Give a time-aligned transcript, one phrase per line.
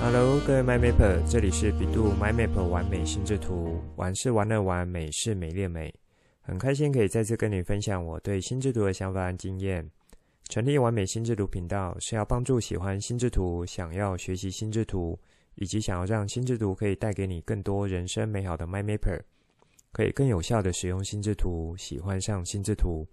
[0.00, 5.92] Hello，各位 MyMapper，这里是比度 MyMap 完美心智图，玩是玩乐玩，美是美丽美。
[6.40, 9.86] 很开心可以再次跟你分享我对心智图的想法和经验。
[10.48, 15.18] 成立完美心智图频道是要帮助喜欢心智图、想要学习心智图，
[15.56, 19.20] 以及想要让心智图可以带给你更多人生美好的 MyMapper，
[19.90, 23.04] 可以更有效地使用心智图，喜欢上心智图。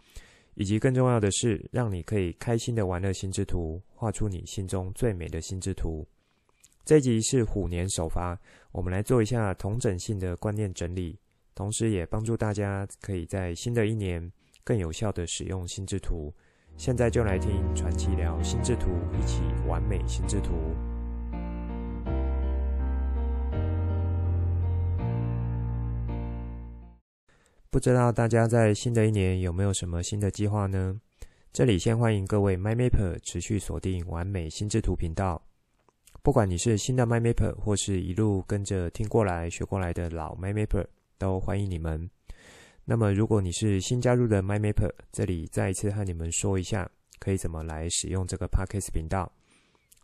[0.53, 6.07] 以及更重要的是，让你可以开心的玩乐心智图，画出你心中最美的心智图。
[6.85, 8.39] 这一集是虎年首发，
[8.71, 11.17] 我们来做一下同整性的观念整理，
[11.55, 14.31] 同时也帮助大家可以在新的一年
[14.63, 16.31] 更有效的使用心智图。
[16.77, 20.53] 现在就来听传奇聊心智图，一起完美心智图。
[27.71, 31.01] 不知道大家在新的一年有没有什么新的计划呢？
[31.51, 35.41] 这里先欢迎各位 MyMapper 持续锁定完美心智图频道。
[36.25, 40.83] 不管你是新的 MyMapper，或是一路跟着听过来学过来的老 MyMapper，
[41.19, 42.09] 都欢迎你们。
[42.83, 49.31] 那么如果你是新加入的 MyMapper，这里再一次和你们说一下，可以怎么来使用这个 Podcast 频道。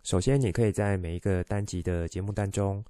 [0.04, 2.86] 首先，你可以在每一个单集的节目单中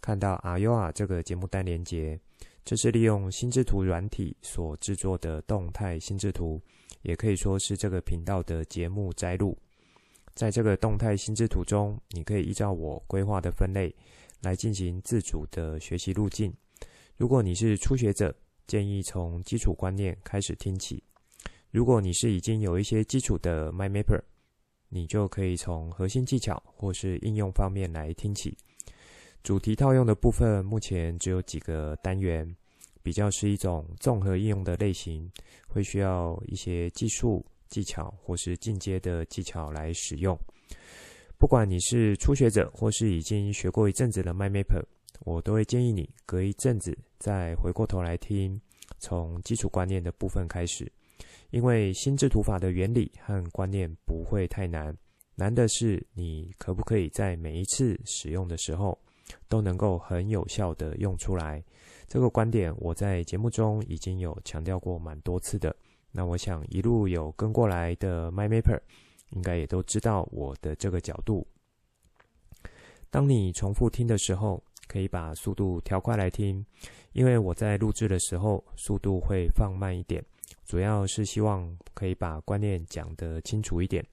[0.00, 2.18] 看到 AYOA 这个节目单连接。
[2.64, 6.60] 这是利用心智图软体所制作的动态心智图，
[7.02, 9.56] 也可以说是这个频道的节目摘录。
[10.34, 13.94] 在这个动态心智图中，你可以依照我规划的分类
[14.42, 16.52] 来进行自主的学习路径。
[17.16, 18.34] 如果你是初学者，
[18.66, 21.00] 建议从基础观念开始听起；
[21.70, 24.20] 如果你是已经有一些基础的 MyMapper，
[24.88, 28.56] 你就可以从核心技巧或是应用方面来听起。
[29.42, 32.56] 主题套用的部分目前只有几个单元，
[33.02, 35.30] 比较是一种综合应用的类型，
[35.68, 40.38] 会需要一些技术技巧或是进阶的技巧来使用。
[41.38, 44.76] 不管你是初学者或是已经学过一阵子的 m y m a p
[45.20, 48.60] 我都会建议你隔一阵子再回过头来听，
[48.98, 50.90] 从基础观念的部分开始，
[51.50, 54.96] 因为心智图法的原理和观念不会太难，
[55.34, 58.98] 难的是你可不可以在每一次使用的时候，
[59.48, 61.62] 都能够很有效的用出来。
[62.06, 65.74] 这个观点我在节目中已经有强调过蛮多次的。
[66.16, 68.80] 那我想一路有跟过来的 MyMapper
[69.30, 71.44] 应该也都知道我的这个角度。
[73.10, 76.64] 当你重复听的时候，可以把速度调快来听，
[77.12, 80.24] 因为我在录制的时候速度会放慢一点，
[80.64, 84.06] 主要是希望可以把观念讲得清楚一点。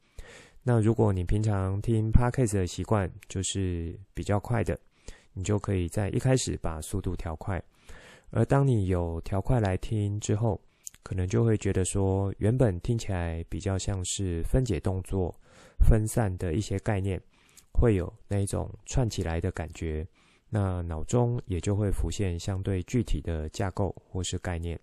[0.63, 4.78] 那如果你平常听 Podcast 的习惯就是比较快的。
[5.34, 7.63] 你就可以在一开始把速度调快，
[8.31, 10.59] 而当你有调快来听之后，
[11.03, 15.34] 可能就会觉得说，原本听起来比较像是分解动作、
[15.79, 17.22] 分散的一些概念，
[17.73, 20.07] 会有那一种串起来的感觉，
[20.50, 24.79] 那脑中也就会浮现相对具体的架构或是概念。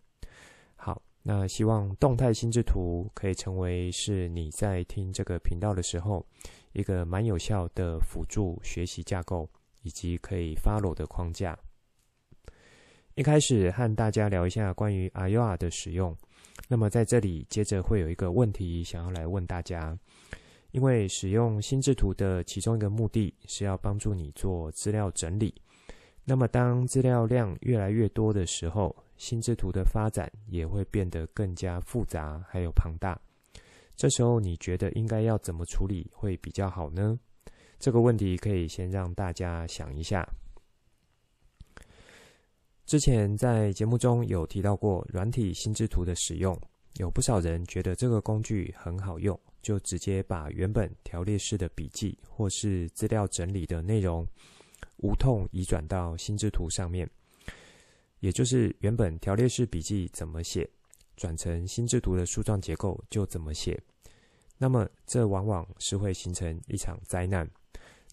[0.77, 6.27] 好，那希望动态心智图可以成为是你在听这个频道的时候，
[6.73, 9.49] 一个蛮有效的辅助学习架构。
[9.83, 11.57] 以及可以 follow 的框架。
[13.19, 16.17] 一开始和大家聊一下关于 AYOA 的使用。
[16.69, 19.99] 那么在这里接着会有一个问题想要来问大家，
[20.71, 25.53] 因为使用心智图的其中一个目的是要帮助你做资料整理。
[26.25, 33.21] 那么当资料量越来越多的时候，心智图的发展也会变得更加复杂还有庞大。
[33.97, 37.19] 这时候你觉得应该要怎么处理会比较好呢？
[37.81, 40.25] 这个问题可以先让大家想一下。
[42.89, 46.59] 之前在节目中有提到过软体心智图的使用，
[46.95, 54.27] 有不少人觉得这个工具很好用，就直接把原本条列式的笔记或是资料整理的内容
[54.97, 57.07] 无痛移转到心智图上面，
[58.21, 60.67] 也就是原本条列式笔记怎么写，
[61.15, 63.79] 转成心智图的树状结构就怎么写。
[64.57, 67.47] 那么这往往是会形成一场灾难。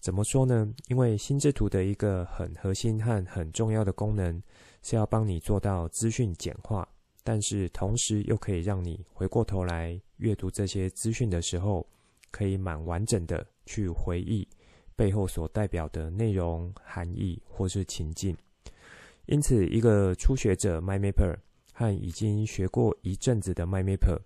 [0.06, 0.72] 怎么说呢？
[0.86, 4.40] 因为心智图的一个很核心和很重要的功能，
[4.80, 6.88] 是要帮你做到资讯简化，
[7.24, 11.84] 但是同时又可以让你回过头来阅读这些资讯的时候，
[12.30, 14.46] 可以蛮完整的去回忆
[14.94, 18.36] 背后所代表的内容、含义或是情境。
[19.24, 21.36] 因此，一个初学者 MyMapper
[21.72, 24.20] 和已经学过一阵子的 MyMapper。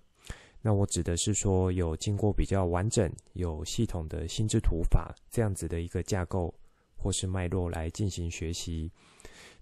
[0.63, 6.55] 那我指的是说，有经过比较完整、有系统的心智图法这样子的一个架构
[6.97, 8.91] 或是脉络来进行学习。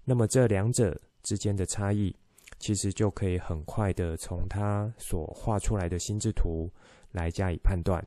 [0.03, 2.13] 那么这两者之间的差异，
[2.59, 6.69] 其实就可以很快的从他所画出来的心智图
[7.11, 8.05] 来加以判断，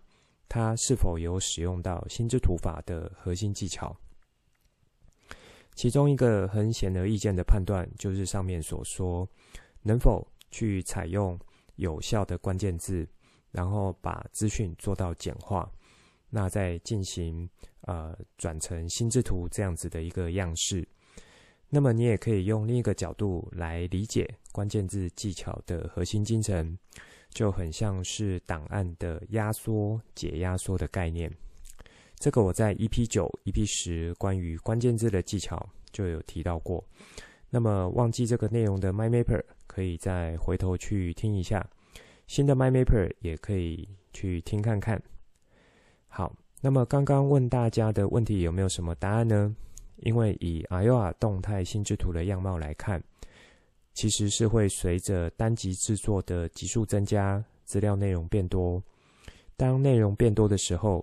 [0.48, 3.96] 他是否有使用到心智图法的核心技巧。
[5.74, 9.26] 其中一个很显而易见的判断，就是上面所说，
[9.80, 11.38] 能否去采用
[11.76, 13.06] 有效的关键字，
[13.50, 15.70] 然后把资讯做到简化，
[16.30, 17.48] 那再进行
[17.82, 20.86] 呃转成心智图这样子的一个样式。
[21.68, 26.78] 那么你也可以用另一个角度来理解关键字技巧的核心精神，
[27.30, 31.34] 就很像是档案的压缩、解压缩的概念。
[32.16, 36.84] 这个我在 EP 九、EP 十关于关键字的技巧就有提到过。
[37.48, 39.42] 那么忘记这个内容的 MyMapper
[39.74, 41.66] 可以再回头去听一下，
[42.26, 45.02] 新的 MyMapper 也可以去听看看。
[46.08, 46.30] 好，
[46.60, 49.56] 那么刚刚问大家的问题有没有什么答案呢？
[50.02, 53.02] 因为以 Aoa 动态心智图的样貌来看，
[53.94, 58.82] 其实是会随着单集制作的集数增加，资料内容变多。
[59.56, 61.02] 当内容变多的时候，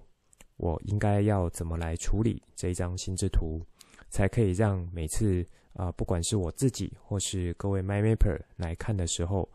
[0.58, 3.66] 我应该要怎么来处理这一张心智图，
[4.12, 5.44] 才可以让每次
[5.80, 9.48] 啊、不管是我自己或是各位 MyMapper 来看的时候，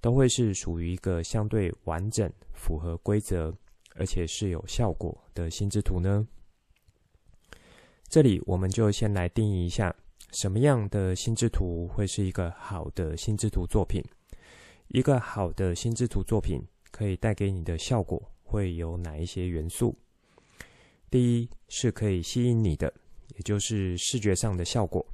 [0.00, 3.52] 都会是属于一个相对完整、符合规则，
[3.96, 6.24] 而且是有效果的心智图呢？
[8.08, 9.92] 这里我们就先来定义一下，
[10.30, 14.00] 什么样的心智图会是一个好的心智图作品？
[14.86, 16.62] 一个好的心智图作品
[16.92, 19.92] 可以带给你的效果会有哪一些元素？
[21.10, 22.94] 第一是可以吸引你的，
[23.34, 25.04] 也就是视觉上的效果。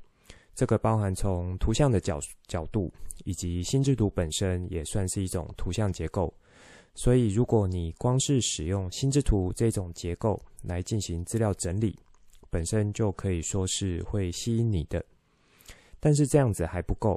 [0.58, 2.18] 这个包含从图像的角
[2.48, 2.92] 角度，
[3.24, 6.34] 以及心智图本身也算是一种图像结构。
[6.96, 11.96] 所以，如果你光是使用心智图这种结构来进行资料整理，
[12.50, 15.00] 本身就可以说是会吸引你的。
[16.00, 17.16] 但是这样子还不够，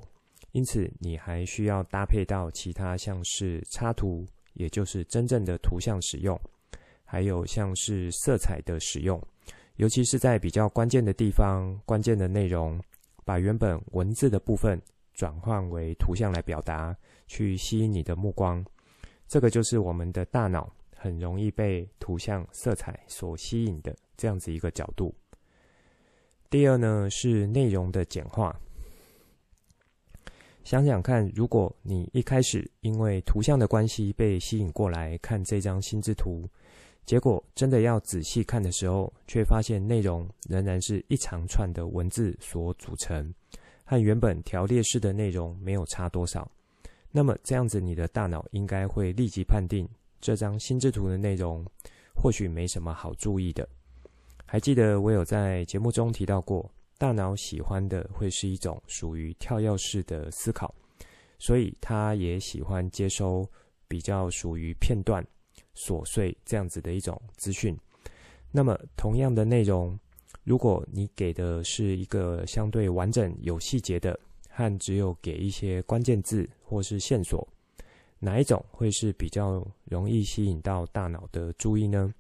[0.51, 4.23] 因此你还需要搭配到其他像是插图，
[4.53, 6.39] 也就是真正的图像使用。
[7.03, 9.19] 还有像是色彩的使用，
[9.77, 12.79] 尤其是在比较关键的地方、关键的内容，
[13.31, 14.77] 把原本文字的部分
[15.13, 16.93] 转换为图像来表达，
[17.27, 18.61] 去吸引你的目光。
[19.25, 25.15] 这个就是我们的大脑很容易被图像、色彩所吸引的这样子一个角度。
[26.49, 28.53] 第二呢，是内容的简化。
[30.65, 36.45] 想想看，如果你一开始因为图像的关系被吸引过来看这张心智图。
[37.05, 43.33] 结果真的要仔细看的时候，却发现内容仍然是一长串的文字所组成，
[43.83, 46.49] 和原本条列式的内容没有差多少。
[47.11, 49.85] 那么这样子，你的大脑应该会立即判定
[50.21, 51.65] 这张心智图的内容
[52.15, 53.67] 或许没什么好注意的。
[54.45, 60.73] 还记得我有在节目中提到过，大脑喜欢的会是一种属于跳跃式的思考，
[61.39, 63.45] 所以它也喜欢接收
[63.87, 65.25] 比较属于片段。
[65.75, 67.77] 琐碎这样子的一种资讯，
[68.51, 69.97] 那么同样的内容，
[70.43, 74.19] 如果你给的是一个相对完整、有细节的，
[74.49, 77.47] 和只有给一些关键字或是线索，
[78.19, 82.13] 哪一种会是比较容易吸引到大脑的注意呢？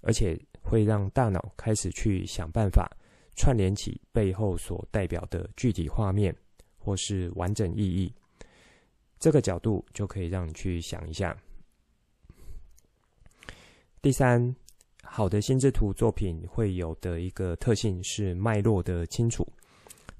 [0.00, 2.90] 而且会让大脑开始去想办法
[3.36, 6.34] 串联起背后所代表的具体画面
[6.78, 8.12] 或是完整意义，
[9.18, 11.36] 这个角度就可以让你去想一下。
[14.04, 14.54] 第三，
[15.02, 19.50] 好的心智图作品会有的一个特性是脉络的清楚，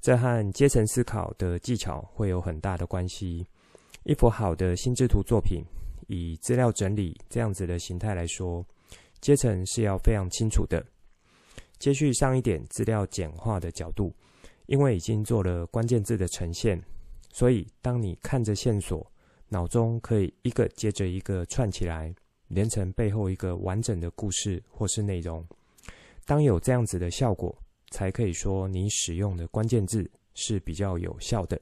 [0.01, 3.45] 这和阶层思考的技巧会有很大的关系。
[4.03, 5.63] 一幅好的心智图作品，
[6.07, 8.65] 以资料整理这样子的形态来说，
[9.21, 10.83] 阶层是要非常清楚的。
[11.77, 14.11] 接续上一点资料简化的角度，
[14.65, 16.81] 因为已经做了关键字的呈现，
[17.31, 19.05] 所以当你看着线索，
[19.47, 22.11] 脑中可以一个接着一个串起来。
[22.47, 25.45] 连成背后一个完整的故事或是内容，
[26.25, 27.55] 当有这样子的效果，
[27.89, 31.59] 才可以说你使用的关键字是比较有效的，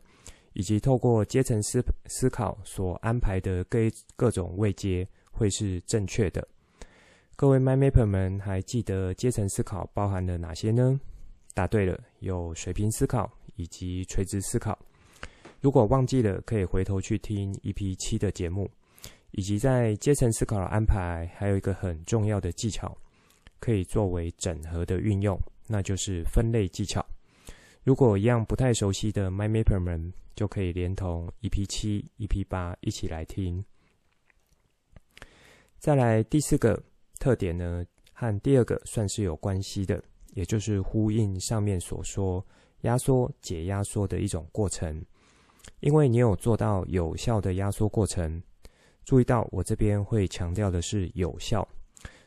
[0.54, 3.80] 以及透过阶层思思考所安排的各
[4.16, 6.48] 各种位阶会是正确的。
[7.36, 11.00] 各位 MyMapper 们还记得阶层思考包含了哪些呢？
[11.56, 14.78] 答对了，有水平思考以及垂直思考。
[15.62, 18.70] 如果忘记了，可以回头去听 EP 七的节目。
[19.36, 22.96] 以及在阶层思考的安排，还有一个很重要的技巧，
[23.60, 27.04] 可以作为整合的运用，那就是分类技巧。
[27.84, 33.66] 如果一样不太熟悉的 MyMapper 们，就可以连同 EP 七、EP 八一起来听。
[35.80, 36.82] 再来第四个
[37.18, 40.02] 特点呢，和第二个算是有关系的，
[40.36, 42.46] 也就是呼应上面所说
[42.82, 45.04] 压缩、解压缩的一种过程。
[45.80, 48.42] 因为你有做到有效的压缩过程。
[49.06, 51.68] 注意到，我这边会强调的是有效，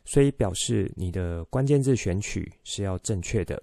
[0.05, 3.61] 所以表示你的关键字选取是要正确的。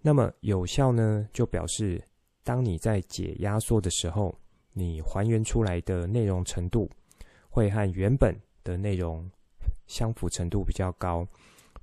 [0.00, 2.02] 那么有效呢，就表示
[2.42, 4.38] 当你在解压缩的时候，
[4.72, 6.90] 你还原出来的内容程度
[7.48, 9.30] 会和原本的内容
[9.86, 11.26] 相符程度比较高，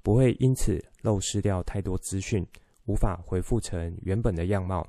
[0.01, 2.45] 不会因此漏失掉太多资讯，
[2.85, 4.87] 无法回复成原本的样貌。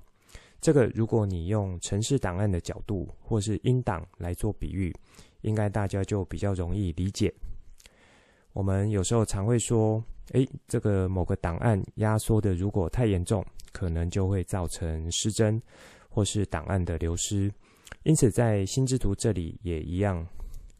[0.60, 4.94] 这个如果你用城市档案的角度或是音档来做比喻，
[5.42, 7.32] 应该大家就比较容易理解。
[8.52, 15.60] 我们有时候常会说，诶，这个某个档案压缩的如果太严重，可能就会造成失真
[16.08, 17.52] 或是档案的流失。
[18.04, 20.26] 因此，在心智图这里也一样，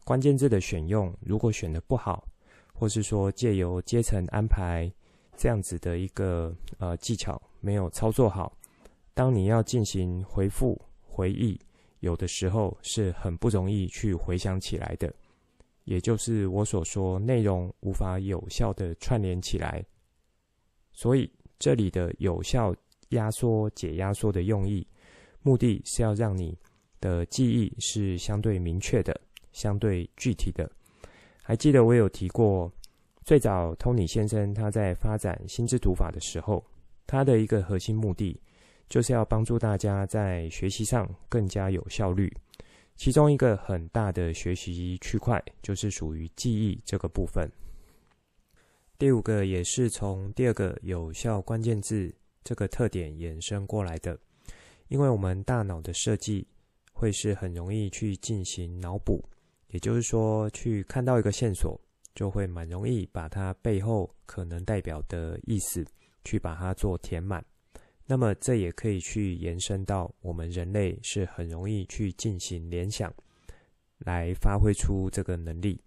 [0.03, 2.27] 关键字的选用如果选的不好，
[2.73, 4.91] 或是说借由阶层安排
[5.37, 8.55] 这样子的一个呃技巧没有操作好，
[9.13, 11.59] 当你要进行回复回忆，
[12.03, 15.11] 有的时候是很不容易去回想起来的。
[15.85, 19.81] 也就是我所说，内容无法有效的串联起来，
[20.91, 22.75] 所以这里的有效
[23.09, 24.85] 压缩、解压缩的用意，
[25.41, 26.57] 目的是要让你
[26.99, 29.17] 的记忆是相对明确的、
[29.53, 30.69] 相对具体的。
[31.41, 32.69] 还记得我有提过，
[33.23, 36.61] 最早托尼先生他在发展心智图法的时候，
[37.07, 38.37] 他的一个核心目的，
[38.89, 42.31] 就是要帮助大家在学习上更加有效率。
[42.95, 47.51] 其中一个很大的学习区块就是属于记忆这个部分。
[48.99, 52.13] 第五个也是从第二个有效关键字
[52.43, 54.17] 这个特点衍生过来的，
[54.89, 56.47] 因为我们大脑的设计
[56.93, 59.21] 会是很容易去进行脑补，
[59.69, 61.77] 也就是说，去看到一个线索，
[62.13, 65.83] 就会蛮容易把它背后可能代表的意思
[66.23, 67.43] 去把它做填满。
[68.05, 73.13] 那么这也可以去延伸到我们人类是很容易去进行联想，
[73.99, 75.79] 来发挥出这个能力。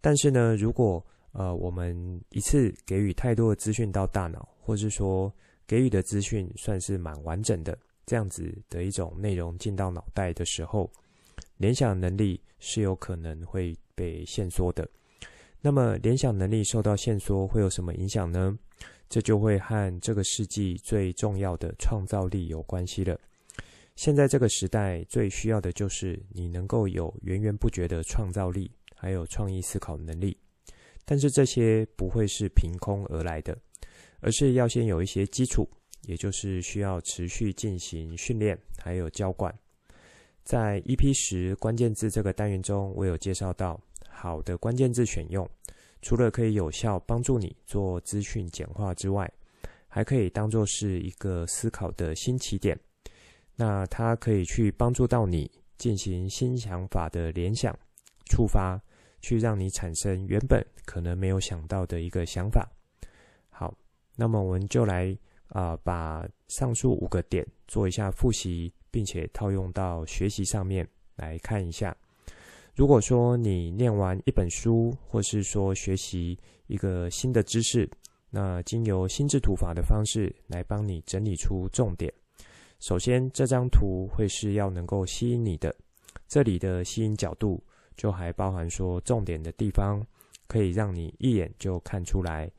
[0.00, 5.32] 但是呢，如果呃我们一次给予太多的资讯到大脑，或是说
[5.66, 10.90] 给予的资讯算是蛮完整的，这样子的一种内容进到脑袋的时候，
[11.56, 14.88] 联想能力是有可能会被限缩的。
[15.62, 18.58] 那么联想能力受到限缩会有什么影响呢？
[19.10, 23.20] 这就会和这个世纪最重要的创造力有关系了。
[23.96, 30.34] 现在这个时代最需要的就是你能够有源源不绝的创造力，还有创意思考能力。
[31.04, 33.58] 但是这些不会是凭空而来的，
[34.20, 35.68] 而是要先有一些基础，
[36.02, 39.52] 也就是需要持续进行训练，还有浇灌。
[40.44, 45.46] 在 EP 十关键字这个单元中，我有介绍到好的关键字选用。
[46.02, 49.30] 除了可以有效帮助你做资讯简化之外，
[49.88, 52.78] 还可以当做是一个思考的新起点。
[53.56, 57.76] 那它可以去帮助到你进行新想法的联想、
[58.26, 58.80] 触发，
[59.20, 62.66] 去让你产生原本可能没有想到的一个想法。
[63.50, 63.74] 好，
[64.16, 65.16] 那么我们就来
[65.48, 71.94] 啊、把上述五个点做一下复习，并且套用到学习上面来看一下。
[72.74, 77.88] 如果说你念完一本书，或是说学习一个新的知识，
[78.30, 82.12] 那经由心智图法的方式来帮你整理出重点。
[82.78, 85.74] 首先，这张图会是要能够吸引你的，
[86.26, 87.62] 这里的吸引角度
[87.96, 90.00] 就还包含说重点的地方
[90.46, 92.50] 可以让你一眼就看出来。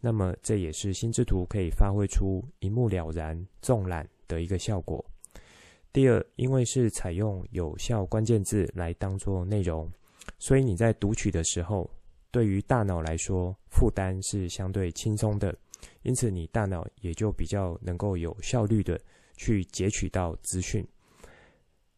[0.00, 5.02] 那么这也是心智图可以发挥出一目了然、纵览的一个效果。
[5.92, 9.90] 第二，因为是采用有效关键字来当做内容，
[10.38, 11.90] 所以你在读取的时候，
[12.30, 15.52] 对于大脑来说负担是相对轻松的，
[16.02, 19.00] 因此你大脑也就比较能够有效率的
[19.36, 20.86] 去截取到资讯。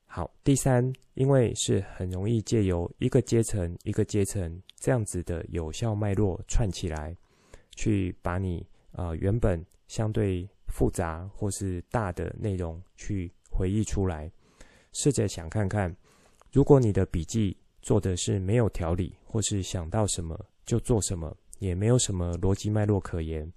[0.06, 7.14] 好，第三，因为是很容易借由一个阶层一个阶层这样子的有效脉络串起来，
[7.76, 13.30] 去把你啊、呃、原本相对复杂或是大的内容去。
[13.52, 14.30] 回忆出来，
[14.92, 15.94] 试着想看看，
[16.50, 23.50] 如果你的笔记做的是没有条理，或是想到什么就做什么，也没有什么逻辑脉络可言，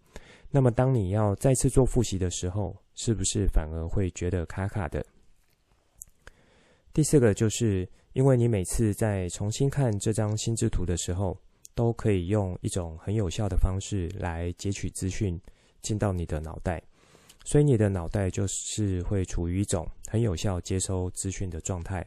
[0.52, 5.06] 那么当你要再次做复习的时候，是不是反而会觉得卡卡的？
[6.94, 11.38] 第四个就是，因为你每次在重新看这张心智图的时候，
[11.74, 15.40] 都可以用一种很有效的方式来截取资讯
[15.82, 16.82] 进到你的脑袋。
[17.48, 22.04] 所以你的脑袋就是会处于一种很有效接收资讯的状态，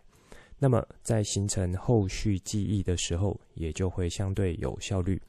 [0.58, 5.22] 那么在形成后续记忆的时候，也就会相对有效率。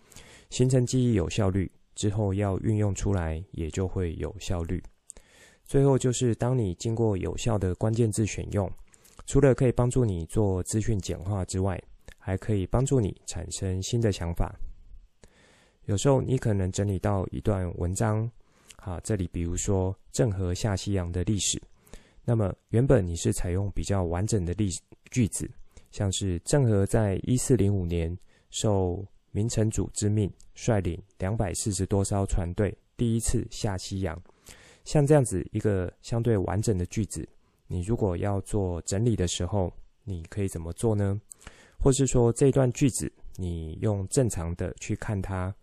[0.49, 4.83] 形成记忆有效率之后，要运用出来也就会有效率。
[5.63, 8.67] 最后就是当你经过有效的关键字选用，
[9.27, 11.79] 除了可以帮助你做资讯简化之外，
[12.17, 14.51] 还可以帮助你产生新的想法。
[15.85, 18.27] 有时候你可能整理到一段文章。
[18.81, 21.61] 好，这里比如说郑和下西洋的历史，
[22.23, 24.69] 那么原本你是采用比较完整的历
[25.11, 25.49] 句子，
[25.91, 28.17] 像是郑和在一四零五年
[28.51, 34.19] 受明成祖之命，率领两百四十多艘船队第一次下西洋，
[34.85, 37.27] 像这样子一个相对完整的句子，
[37.67, 39.71] 你如果要做整理的时候，
[40.05, 41.19] 你可以怎么做呢？
[41.77, 45.53] 或是说这段句子，你用正常的去看它，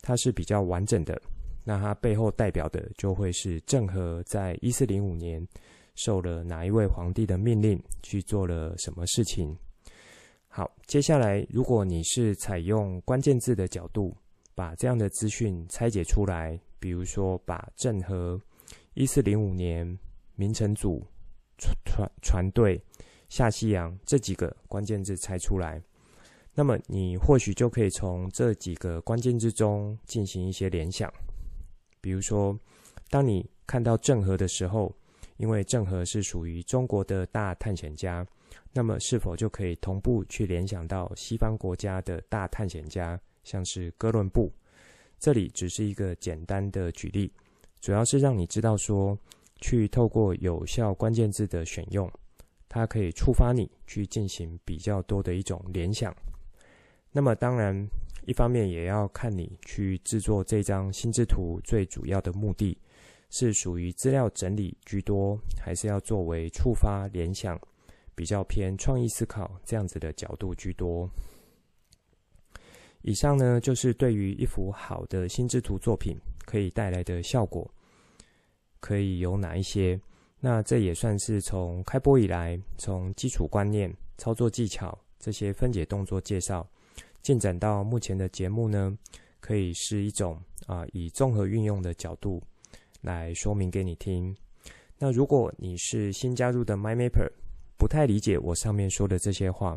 [0.00, 1.20] 它是比较完整的。
[1.68, 5.44] 那它背后代表的就会是郑和在一四零五年
[5.96, 9.52] 受了哪一位皇帝的命令去做了什么事情。
[10.46, 14.16] 好，接下来如果你是采用关键字的角度，
[14.54, 18.40] 把这样的资讯拆解出来，比如说把郑和
[18.94, 19.98] 一四零五年
[20.36, 21.04] 明成祖
[21.58, 22.80] 船船船队
[23.28, 25.82] 下西洋这几个关键字拆出来。
[26.54, 31.12] 那么你或许就可以从这几个关键字中进行一些联想，
[32.06, 32.56] 比如说，
[33.10, 34.94] 当你看到郑和的时候，
[35.38, 38.24] 因为郑和是属于中国的大探险家，
[38.72, 44.52] 那么是否就可以同步去联想到西方国家的大探险家，像是哥伦布？
[45.18, 47.28] 这里只是一个简单的举例，
[47.80, 49.18] 主要是让你知道说，
[49.60, 52.08] 去透过有效关键字的选用，
[52.68, 56.14] 它可以触发你去进行比较多的一种联想。
[57.10, 57.74] 那么当然，
[58.26, 62.76] 一方面也要看你去制作这张心智图最主要的目的，
[63.30, 67.56] 是属于资料整理居多，还是要作为触发联想，
[68.16, 71.08] 比较偏创意思考这样子的角度居多。
[73.02, 77.72] 以上呢，就是对于一幅好的心智图作品可以带来的效果，
[78.80, 80.00] 可以有哪一些？
[80.40, 86.68] 那这也算是从开播以来，从基础观念、操作技巧这些分解动作介绍。
[87.26, 88.96] 进展到目前的节目呢，
[89.40, 92.40] 可以是一种啊，以综合运用的角度
[93.00, 94.32] 来说明给你听。
[94.96, 97.28] 那如果你是新加入的 MyMapper，
[97.76, 99.76] 不太理解我上面说的这些话，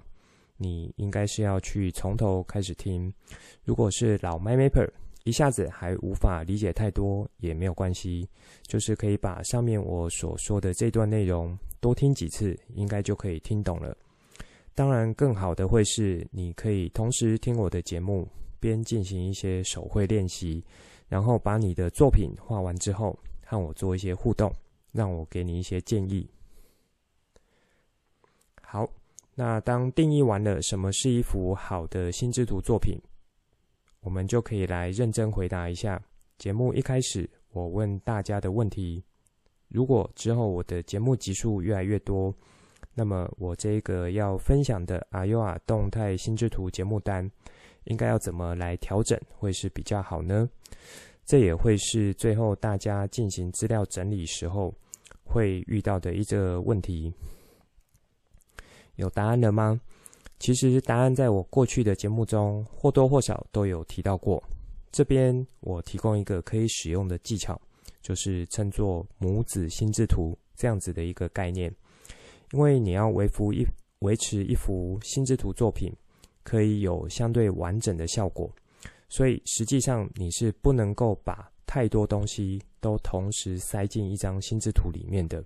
[0.58, 3.12] 你应该是要去从头开始听。
[3.63, 4.88] 如果是老 MyMapper，
[5.23, 8.30] 一下子还无法理解太多也没有关系，
[8.67, 13.97] 就是可以把上面我所说的这段内容多听几次，应该就可以听懂了。
[14.80, 18.26] 当然，更好的会是你可以同时听我的节目，
[18.62, 20.63] 边进行一些手绘练习，
[21.10, 24.50] 然后把你的作品画完之后，和我做一些互动，
[24.94, 26.26] 让我给你一些建议。
[28.62, 28.89] 好，
[29.36, 32.98] 那当定义完了什么是一幅好的心智图作品，
[34.00, 36.02] 我们就可以来认真回答一下
[36.38, 39.04] 节目一开始我问大家的问题。
[39.68, 42.34] 如果之后我的节目集数越来越多，
[42.93, 47.30] 那么我这个要分享的 AYOA 动态心智图节目单，
[47.86, 50.49] 应该要怎么来调整会是比较好呢？
[51.25, 54.73] 这也会是最后大家进行资料整理时候
[55.23, 57.13] 会遇到的一个问题。
[58.95, 59.80] 有答案了吗？
[60.39, 64.43] 其实答案在我过去的节目中或多或少都有提到过。
[64.91, 67.62] 这边我提供一个可以使用的技巧，
[68.02, 71.73] 就是称作母子心智图这样子的一个概念。
[72.51, 73.65] 因为你要维护一
[73.99, 75.93] 维持一幅心智图作品，
[76.43, 78.49] 可以有相对完整的效果，
[79.07, 85.43] 所以实际上你是不能够把太多东西都同时塞进一张心智图里面的。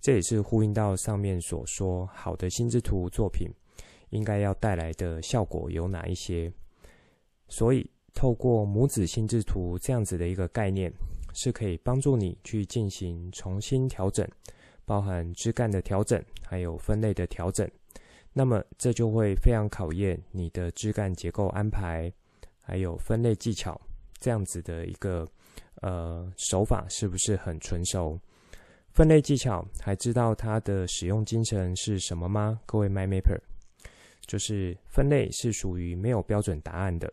[0.00, 3.48] 这也是呼应到上面所说，好的心智图作品
[4.10, 6.52] 应该要带来的效果有哪一些。
[7.48, 10.92] 所以透过母子心智图这样子的一个概念，
[11.32, 14.28] 是可以帮助你去进行重新调整。
[14.84, 17.68] 包含枝干的调整，还有分类的调整，
[18.32, 22.12] 那么这就会非常考验你的枝干结构安排，
[22.60, 23.80] 还有分类技巧，
[24.18, 25.26] 这样子的一个
[25.82, 28.18] 呃手法是不是很纯熟？
[28.92, 32.60] 分类技巧还知道它的使用精神是什么吗？
[32.64, 33.40] 各位 MyMapper，
[34.26, 37.12] 就是分类是属于没有标准答案的，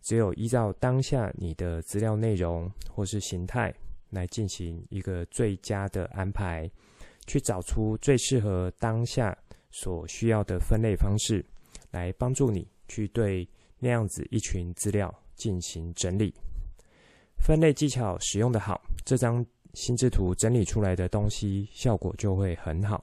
[0.00, 3.72] 只有依照当下你的资料内容或是形态
[4.10, 6.68] 来进行一个最佳的安排。
[7.26, 9.36] 去找出最适合当下
[9.70, 11.44] 所需要的分类方式，
[11.90, 16.34] 来帮助你去对那样子一群资料进行整理。
[17.38, 23.02] 分类技巧使用的好，这张心智图整理出来的东西效果就会很好。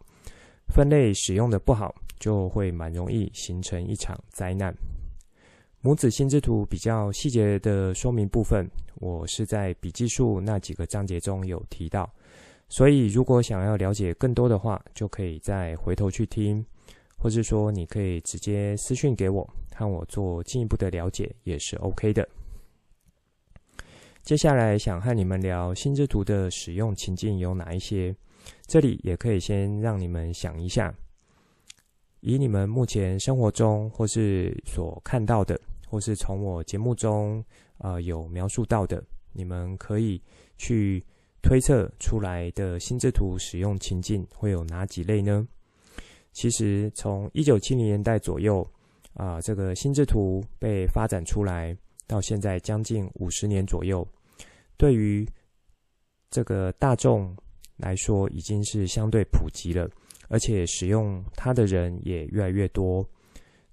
[0.73, 4.73] 分类使用的不好，就会蛮容易形成一场灾难。
[5.81, 12.09] 母子心智图比较细节的说明部分，我是在笔记数那几个章节中有提到。
[12.69, 16.63] 所以，如果想要了解更多的话，就可以再回头去听，
[17.17, 22.27] 或是说你可以直接私讯给我，和我做进一步的了解也是 OK 的。
[24.21, 28.15] 接下来想和你们聊心智图的使用情境有哪一些？
[28.67, 30.93] 这里也可以先让你们想一下，
[32.19, 37.43] 以你们目前生活中或是所看到的，或是从我节目中
[37.79, 39.03] 呃有描述到的，
[39.33, 40.21] 你们可以
[40.57, 41.03] 去
[41.41, 45.47] 推测出来的心智图使用情境会有哪几类呢？
[46.31, 48.65] 其实从一九七零年代左右
[49.15, 51.75] 啊、这个心智图被发展出来
[52.07, 54.07] 到现在将近五十年左右，
[54.77, 55.27] 对于
[56.29, 57.35] 这个大众
[57.75, 59.89] 来说已经是相对普及了，
[60.29, 63.05] 而且使用它的人也越来越多。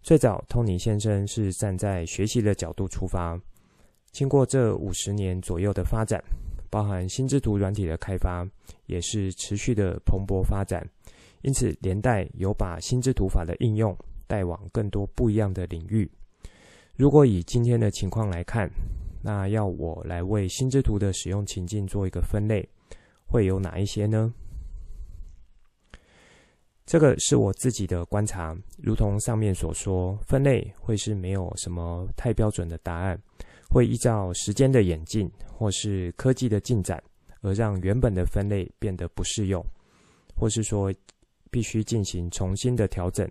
[0.03, 3.39] 最早，托尼先生是站在学习的角度出发，
[4.11, 6.23] 经过这五十年左右的发展，
[6.77, 8.47] 包含心智图软体的开发，
[8.85, 10.87] 也是持续的蓬勃发展。
[11.41, 16.07] 因此，连带有把心智图法的应用带往更多不一样的领域。
[16.95, 18.69] 如果以今天的情况来看，
[19.23, 22.69] 那要我来为心智图的使用情境做一个分类，
[23.27, 24.31] 会有哪一些呢？
[26.85, 33.19] 这个是我自己的观察，如同上面所说，分类会是没有什么太标准的答案，
[33.69, 37.03] 会依照时间的演进或是科技的进展，
[37.41, 39.65] 而让原本的分类变得不适用，
[40.35, 40.93] 或是说
[41.51, 43.29] 必须进行重新的调整。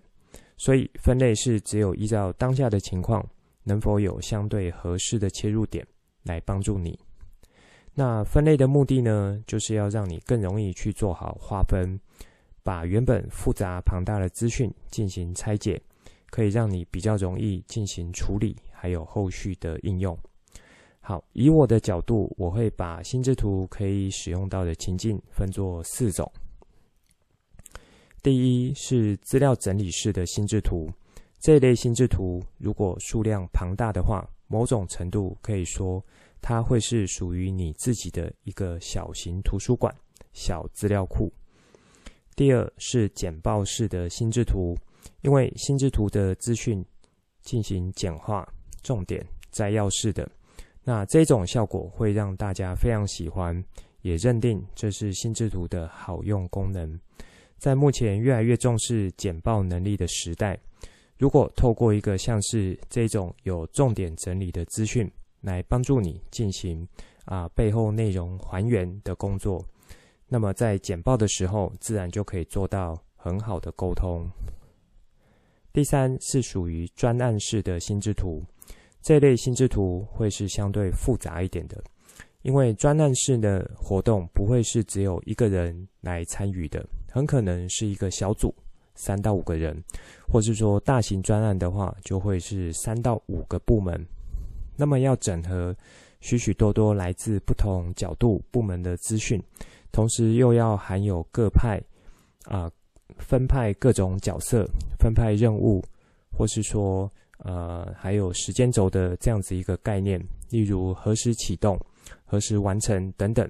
[0.56, 3.26] 所以分类是只有依照当下的情况，
[3.62, 5.86] 能否有相对合适的切入点
[6.22, 6.98] 来帮助你。
[7.94, 11.98] 那分类的目的呢，就是要让你更容易去做好划分。
[12.62, 15.80] 把原本复杂庞大的资讯进行拆解，
[16.30, 20.18] 可以让你比较容易进行处理，还有后续的应用。
[21.00, 26.30] 好，以我的角度，我会把心智图可以使用到的情境分作四种。
[28.22, 28.36] 第
[28.66, 30.90] 一是资料整理式的心智图，
[31.38, 36.04] 这类心智图如果数量庞大的话，某种程度可以说
[36.42, 39.94] 它会是属于你自己的一个小型图书馆、
[40.32, 41.32] 小资料库。
[42.34, 44.76] 第二是简报式的心智图，
[45.22, 46.84] 因为心智图的资讯
[47.42, 48.46] 进行简化、
[48.82, 50.28] 重点摘要式的，
[50.84, 53.64] 那这种效果会让大家非常喜欢，
[54.02, 56.98] 也认定这是心智图的好用功能。
[57.58, 60.58] 在目前越来越重视简报能力的时代，
[61.18, 66.86] 如果透过一个像是这种有重点整理的资讯来帮助你进行
[67.24, 69.64] 啊背后内容还原的工作。
[70.28, 74.28] 那么在简报的时候，自然就可以做到很好的沟通。
[75.76, 78.42] 第三是属于专案式的心智图，
[79.02, 81.84] 这类心智图会是相对复杂一点的，
[82.40, 88.54] 因为专案式的活动不会是只有一个人来参与的，很可能是一个小组，
[88.94, 89.76] 三到五个人，
[90.26, 94.02] 或是说大型专案的话，就会是三到五个部门。
[94.78, 95.76] 那么要整合
[96.22, 99.38] 许许多多来自不同角度部门的资讯。
[99.92, 101.78] 同时又要含有各派
[102.44, 102.70] 啊、
[103.18, 104.66] 分派各种角色、
[104.98, 105.82] 分派任务，
[106.30, 111.78] 或是说呃还有时间轴的这样子一个概念，例如何时启动、
[112.24, 113.48] 何时完成等等，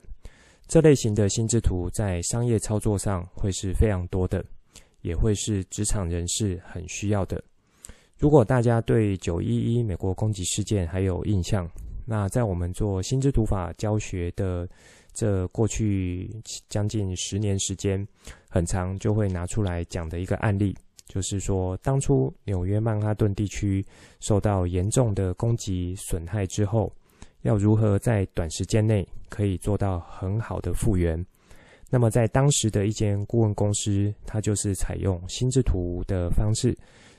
[0.66, 4.44] 这类型的心智图在商业操作上会是非常多的，
[5.02, 7.42] 也会是职场人士很需要的。
[8.16, 11.68] 如果大家对九一一美国攻击事件还有印象，
[12.04, 14.68] 那在我们做心智图法教学的。
[15.18, 16.30] 这过去
[16.68, 18.06] 将近十年时间，
[18.56, 20.74] 很长就会拿出来讲的一个案例，
[21.06, 23.84] 就是说，当初纽约曼哈顿地区
[24.18, 26.92] 受到严重的攻击损害之后，
[27.42, 31.24] 要如何在短时间内可以做到很好的复原？
[31.90, 36.76] 那么，在当时的一间顾问公司，它就是采用心智图的方式，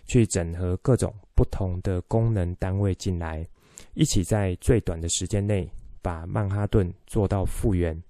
[0.08, 3.48] 去整合各种不同的功能单位进来，
[3.94, 5.70] 一起在最短的时间内。
[6.00, 8.02] 把曼哈顿做到复原，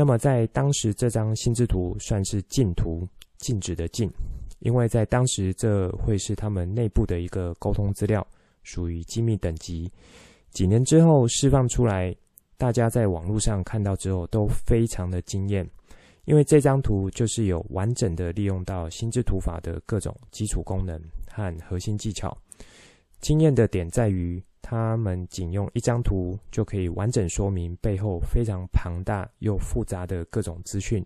[0.00, 4.10] 那么在当时这张心智图算是禁图，禁止的禁，
[4.60, 8.26] 因为在当时这会是他们内部的一个沟通资料，
[8.62, 9.92] 属于机密等级。
[10.52, 12.16] 几年之后释放出来，
[12.56, 15.68] 大家在网络上看到之后都非常的惊艳，
[16.24, 20.98] 因为这张图就是有完整的利用到心智图法的各种基础功能
[21.30, 22.34] 和核心技巧。
[23.20, 24.42] 惊艳的点在于。
[24.62, 31.04] 他们仅用一张图就可以完整说明背后非常庞大又复杂的各种资讯，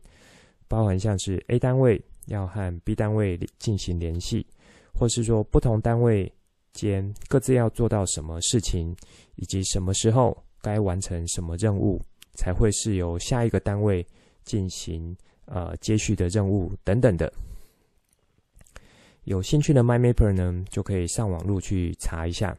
[0.68, 4.46] 包含像是 A 单位要和 B 单位进行联系，
[4.92, 6.30] 或是说不同单位
[6.72, 8.94] 间各自要做到什么事情，
[9.36, 12.00] 以及什么时候该完成什么任务，
[12.34, 14.04] 才会是由下一个单位
[14.42, 17.32] 进行呃接续的任务等等的。
[19.24, 22.54] 有兴趣的 MyMapper 呢，就可以上网路去查一下。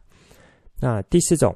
[0.80, 1.56] 那第四种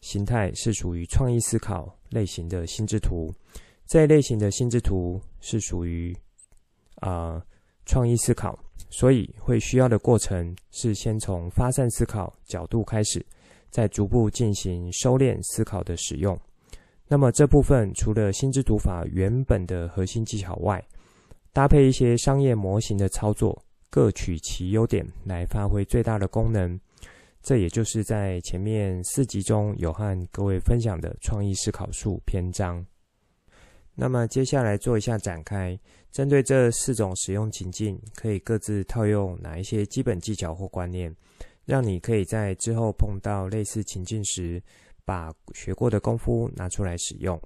[0.00, 3.32] 形态是属于创意思考类型的心智图，
[3.86, 6.16] 这一类型的心智图是属于
[6.96, 7.42] 啊
[7.84, 8.58] 创意思考，
[8.90, 13.24] 所以会需要的过程是先从发散思考角度开始，
[13.70, 16.38] 再逐步进行收敛思考的使用。
[17.08, 20.82] 那么这部分除了心智图法原本的核心技巧外，
[21.52, 26.78] 搭配一些商业模型的操作，各取其优点来发挥最大的功能。
[27.42, 32.84] 这也就是在前面四集中有和各位分享的创意思考术篇章。
[33.94, 35.78] 那么接下来做一下展开，
[36.12, 41.12] 针对这四种使用情境，可以各自套用哪一些基本技巧或观念，
[41.64, 44.62] 让你可以在之后碰到类似情境时，
[45.04, 47.40] 把学过的功夫拿出来使用。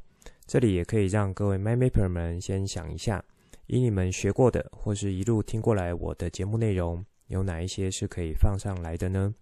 [0.46, 3.24] 这里也可以让各位 MyMapper 们先想一下，
[3.66, 9.34] 以你们学过的或是一路听过来我的节目内容，有哪一些是可以放上来的呢？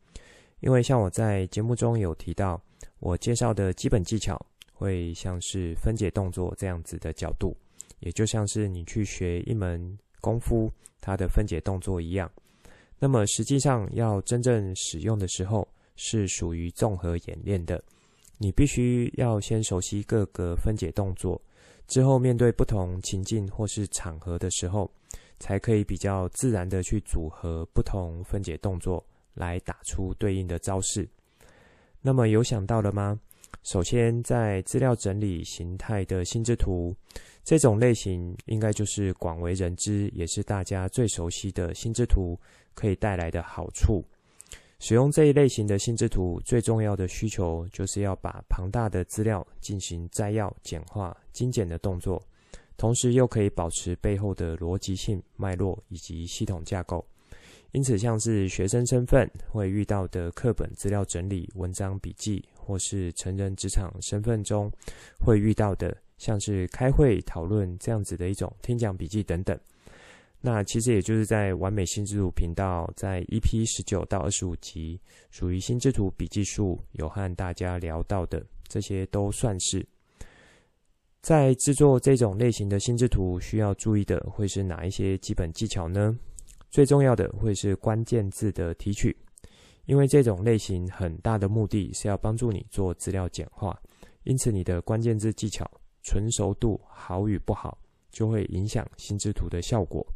[0.60, 2.60] 因为像我在节目中有提到，
[2.98, 4.40] 我介绍的基本技巧
[4.72, 7.56] 会像是分解动作这样子的角度，
[8.00, 10.70] 也就像是你去学一门功夫，
[11.00, 12.30] 它的分解动作一样。
[12.98, 17.82] 那么实际上要真正使用的时候，是属于综合演练的。
[18.36, 21.40] 你必须要先熟悉各个分解动作，
[21.86, 24.90] 之后面对不同情境或是场合的时候，
[25.38, 29.02] 才可以比较自然的去组合不同分解动作。
[29.40, 31.08] 来打出对应的招式。
[32.00, 33.18] 那么有想到了吗？
[33.64, 36.94] 首先，在资料整理形态的心智图
[37.44, 42.38] 这种类型，应该就是广为人知，也是大家最熟悉的心智图
[42.74, 44.04] 可以带来的好处。
[44.78, 52.22] 使用这一类型的心智图，最重要的需求就是要把庞大的资料进行摘要、简化、精简的动作，
[52.78, 57.04] 同时又可以保持背后的逻辑性、脉络以及系统架构。
[57.72, 64.70] 因此，像是学生身份会遇到的课本资料整理、文章笔记，或是成人职场身份中
[65.24, 69.56] 会遇到的，像是开会讨论这样子的一种听讲笔记等等。
[70.40, 74.98] 那其实也就是在完美心智图频道，在 EP 十九到二十五集，
[75.30, 79.86] 属于心智图笔记术，有和大家聊到的这些都算是。
[81.20, 86.18] 在制作这种类型的心智图，需要注意的会是哪一些基本技巧呢？
[86.70, 89.16] 最重要的会是关键字的提取，
[89.86, 93.76] 因为这种类型很大的目的是要帮助你做资料简化，
[94.22, 95.68] 因此你的关键字技巧
[96.02, 97.76] 纯熟度好与不好，
[98.12, 100.06] 就会影响心智图的效果。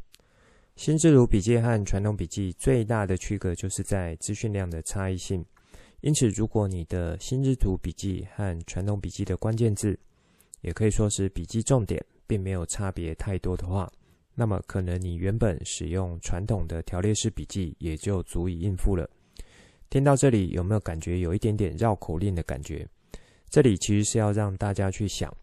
[0.77, 5.45] 心智图笔记和传统笔记最大的区隔就是在资讯量的差异性，
[6.01, 9.97] 因此如果你的心智图笔记和传统笔记的关键字，
[10.61, 13.91] 也可以说是笔记重点，并没有差别太多的话。
[14.37, 19.09] 那么，可能你原本使用传统的条列式笔记也就足以应付了。
[19.89, 22.85] 听到这里，有没有感觉有一点点绕口令的感觉？
[23.49, 25.33] 这里其实是要让大家去想，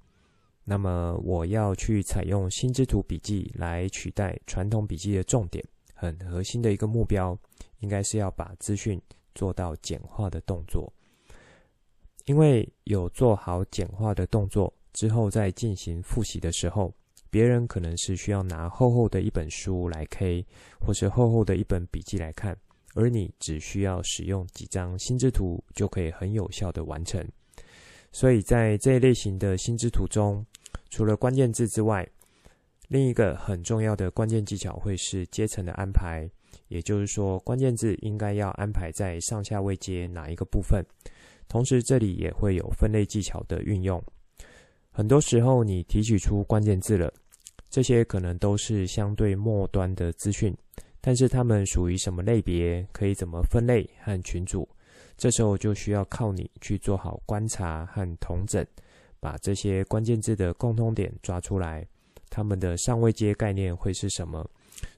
[0.63, 7.35] 那么我要去采用心智图笔记来取代传统笔记的重点，很核心的一个目标，
[7.79, 9.01] 应该是要把资讯
[9.35, 10.93] 做到简化的动作。
[12.27, 16.93] 因为有做好简化的动作之后，再进行复习的时候。
[17.33, 20.45] 别人可能是需要拿厚厚的一本书来 K，
[20.79, 22.55] 或是厚厚的一本笔记来看，
[22.95, 27.27] 而你只需要使用几张心智图就可以很有效的完成。
[28.13, 30.45] 所以在这一类型的心智图中，
[30.91, 32.07] 除了关键字之外，
[32.89, 36.31] 另一个很重要的关键技巧会是阶层的安排，
[36.69, 40.85] 也就是说，关键字应该要安排在上下位阶哪一个部分。
[41.49, 44.03] 同时，这里也会有分类技巧的运用。
[44.91, 47.11] 很多时候，你提取出关键字了。
[47.73, 50.55] 这些可能都是相对末端的资讯，
[51.01, 54.69] 但是它们属于什么类别，可以怎么分类和群组，
[55.17, 58.63] 这时候就需要靠你去做好观察和统整，
[59.21, 61.83] 把这些关键字的共通点抓出来，
[62.29, 64.47] 它们的上位阶概念会是什么？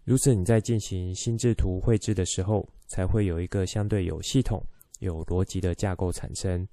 [0.03, 4.61] 如此你在进行心智图绘制的时候，才会有一个相对有系统、
[4.99, 6.67] 有逻辑的架构产生。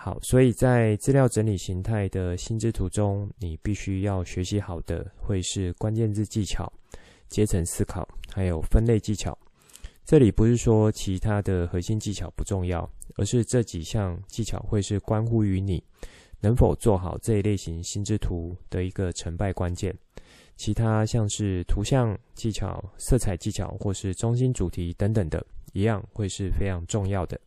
[0.00, 6.72] 好，所以在资料整理形态的心智图中，你必须要学习好的会是关键字技巧、
[7.28, 9.36] 阶层思考，还有分类技巧。
[10.04, 15.82] 这里不是说其他的核心技巧不重要，而是这几项技巧会是关乎于你
[16.40, 19.92] 能否做好这一类型心智图的一个成败关键。
[20.56, 27.38] 其他像是图像技巧、色彩技巧，或是中心主题等等的，一样会是非常重要的。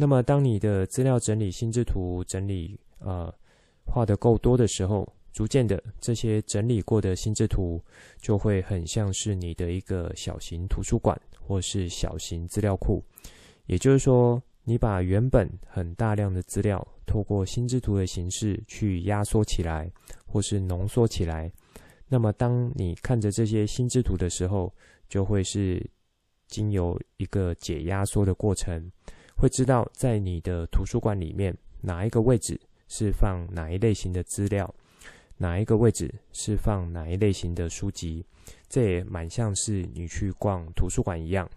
[0.00, 3.30] 那么，当你的资料整理心智图整理呃
[3.84, 7.78] 画得够多的时候，逐渐的这些整理过的心智图
[8.18, 13.04] 就会很像是你的一个小型图书馆或是小型资料库。
[13.66, 19.92] 也就是说，你把原本很大量的资料，透过心智图的形式去压缩起来，
[20.24, 21.52] 或是浓缩起来，
[22.08, 24.72] 那么当你看着这些心智图的时候，
[25.10, 25.86] 就会是
[26.48, 28.90] 经由一个解压缩的过程，
[29.40, 34.72] 会知道在你的图书馆里面哪一个位置是放哪一类型的资料，
[35.38, 38.22] 哪一个位置是放哪一类型的书籍，
[38.68, 41.48] 这也蛮像是你去逛图书馆一样。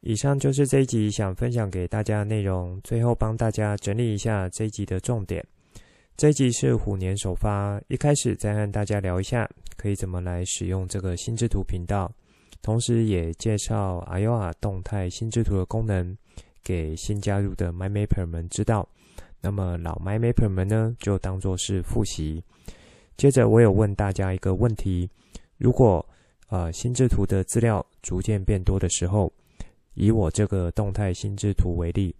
[0.00, 5.44] 以上就是这一集想分享给大家的内容，最后帮大家整理一下这一集的重点。
[6.16, 12.12] 这一集是虎年首发，一开始再和大家聊一下可以怎么来使用这个心智图频道，
[12.62, 16.16] 同时也介绍 Ayoa 动态心智图的功能
[16.62, 18.88] 给新加入的 MyMapper 们知道。
[19.40, 22.42] 那么老 MyMapper 们呢，就当作是复习。
[23.16, 25.08] 接着我有问大家一个问题：
[25.56, 26.04] 如果
[26.48, 29.32] 呃心智图的资料逐渐变多的时候，
[29.94, 32.14] 以我这个动态心智图为例，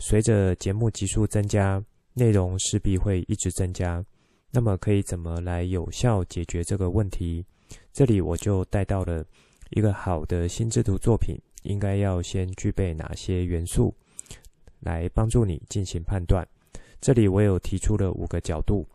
[0.00, 1.82] 随着节目集数增加，
[2.12, 4.04] 内容势必会一直增加。
[4.50, 7.44] 那么可以怎么来有效解决这个问题？
[7.92, 9.24] 这里我就带到了
[9.70, 13.94] 一个好的心智图作品应该要先具备哪些元素，
[14.80, 16.46] 来帮助你进行判断。
[17.00, 18.86] 这里我有提出了五个角度，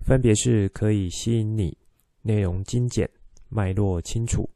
[0.00, 1.76] 分别是可以吸引你，
[2.22, 3.08] 内容精简，
[3.48, 4.48] 脉络清楚。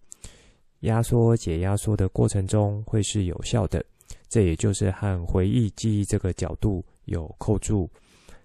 [0.80, 3.84] 压缩解压缩的过程中会是有效的，
[4.28, 7.90] 这也就是和回忆记忆这个角度有扣住。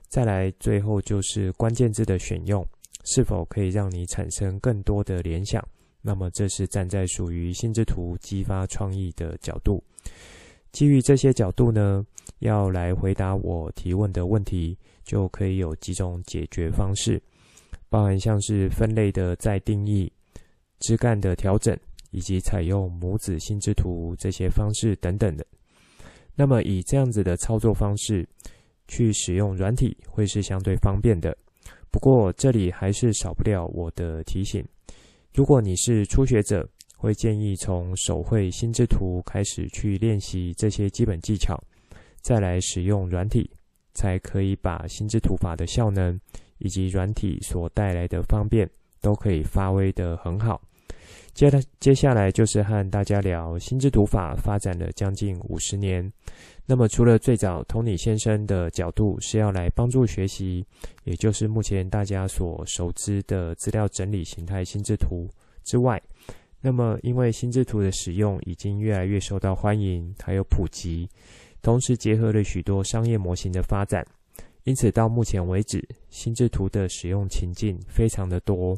[0.07, 2.65] 再来，最后就是关键字的选用，
[3.03, 5.65] 是否可以让你产生更多的联想？
[6.05, 9.83] 那么这是站在属于心智图激发创意的角度。
[10.71, 12.05] 基于这些角度呢，
[12.39, 17.19] 要来回答我提问的问题，就可以有几种解决方式，
[17.89, 20.11] 包含像是分类的再定义、
[20.79, 21.75] 枝干的调整。
[22.11, 25.45] 以及采用母子心智图这些方式等等的，
[26.33, 28.25] 那么以这样子的操作方式
[28.87, 31.37] 去使用软体会是相对方便的。
[31.91, 34.65] 不过这里还是少不了我的提醒：
[35.35, 41.61] 如果你是初学者，会建议从手绘心之图开始去练习这些基本技巧，
[42.21, 43.51] 再来使用软体，
[43.93, 46.17] 才可以把心之图法的效能
[46.59, 48.65] 以及软体所带来的方便
[49.01, 50.61] 都可以发挥得很好。
[51.35, 56.09] 接着，接下来就是和大家聊心智图法发展了将近五十年。
[56.65, 60.65] 那么，除了最早 Tony 先生的角度是要来帮助学习，
[61.03, 65.29] 也就是目前大家所熟知的资料整理形态心智图
[65.65, 66.01] 之外，
[66.61, 71.05] 那么因为心智图的使用已经越来越受到欢迎，还有普及，
[71.61, 74.07] 同时结合了许多商业模型的发展，
[74.63, 78.73] 因此到目前为止，心智图的使用情境非常的多。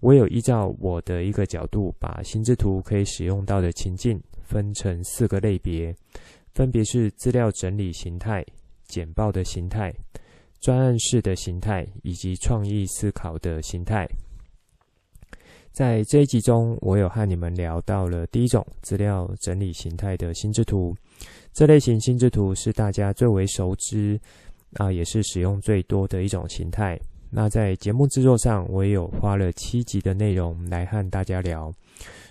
[0.00, 5.94] 我有依照我的一个角度，把心智图可以使用到的情境分成四个类别，
[6.54, 8.44] 分别是资料整理形态、
[8.86, 9.92] 简报的形态、
[10.58, 14.08] 专案式的形态以及创意思考的形态。
[15.70, 20.96] 在这一集中，我有和你们聊到了第一种资料整理形态的心智图，
[21.52, 24.18] 这类型心智图是大家最为熟知，
[24.74, 26.98] 啊，也是使用最多的一种形态。
[27.30, 31.72] 那在节目制作上，我也有花了七集的内容来和大家聊。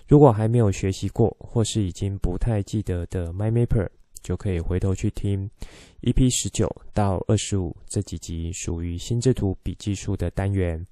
[0.06, 3.88] 如果还没有学习过，或是已经不太记得的 MyMapper，
[4.22, 5.48] 就可以回头去听
[6.02, 10.84] EP 十九到二十五这几集属于心智图笔记术的单元。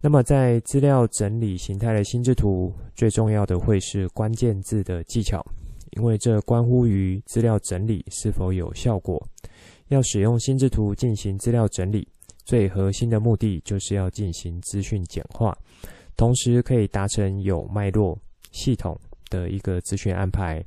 [0.00, 5.44] 那么在资料整理形态的心智图，最重要的会是关键字的技巧，
[5.92, 9.22] 因为这关乎于资料整理是否有效果。
[9.88, 12.06] 要使用心智图进行资料整理。
[12.46, 15.52] 最核心的目的就是要进行资讯简化，
[16.16, 18.16] 同时可以达成有脉络、
[18.52, 18.96] 系统
[19.28, 20.64] 的一个资讯安排。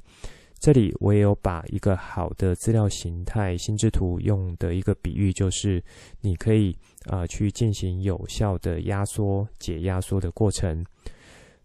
[0.59, 5.81] 这里我也有把一个好的资料形态心智图用的一个比喻，就是
[6.19, 10.85] 你可以啊、呃、去进行有效的压缩、解压缩的过程。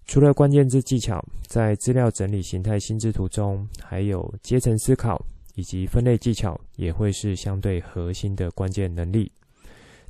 [0.07, 5.21] 除了关键字技巧，在资料整理形态心智图中，还有阶层思考
[5.57, 9.29] 以及分类技巧，也会是相对核心的关键能力。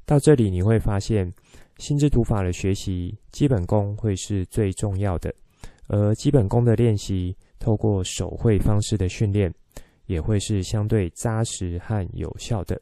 [0.07, 1.33] 到这里你会发现，
[1.79, 5.35] 心智图法的学习基本功会是最重要的，
[5.87, 9.53] 而基本功的练习，透过手绘方式的训练，
[10.07, 12.81] 也会是相对扎实和有效的。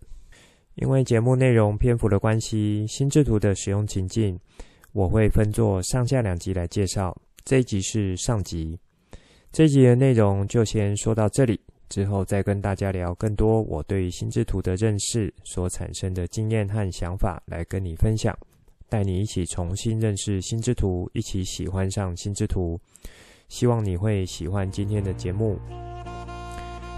[0.75, 4.39] 因为节目内容篇幅的关系，心智图的使用情境，
[4.93, 7.17] 我会分作上下两集来介绍。
[7.45, 8.79] 这一集是上集，
[9.53, 11.61] 这一集的内容就先说到这里。
[11.93, 18.35] 之后再跟大家聊更多我对心智图的认识所产生的经验和想法，来跟你分享，
[18.89, 22.81] 带你一起重新认识心智图，一起喜欢上心智图。
[23.51, 25.59] 希望你会喜欢今天的节目。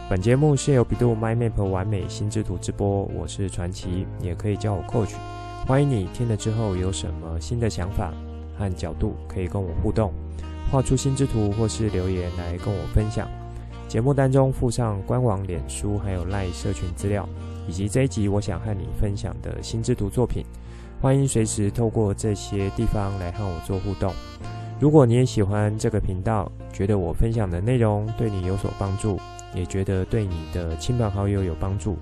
[0.09, 5.17] 本节目是由百度 MindMap 玩美心智图直播，我是传奇，也可以叫我 Coach。
[5.67, 8.15] 欢迎你听了之后有什么新的想法
[8.57, 10.13] 和角度，可以跟我互动，
[10.71, 13.29] 画出心智图或是留言来跟我分享。
[13.95, 17.29] 节目当中附上官网、脸书还有赖社群资料，
[17.69, 20.45] 以及这一集我想和你分享的心之图作品。
[21.01, 24.13] 欢迎随时透过这些地方来和我做互动。
[24.81, 29.17] 如果你也喜欢这个频道，觉得我分享的内容对你有所帮助，
[29.55, 31.97] 也觉得对你的亲朋好友有帮助，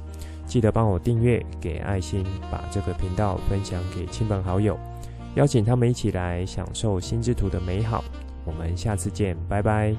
[0.47, 4.79] 记得帮我订阅、给爱心，把这个频道分享给亲朋好友，
[5.35, 8.03] 邀请他们一起来享受心之图的美好。
[8.47, 9.95] 我们下次见，拜拜。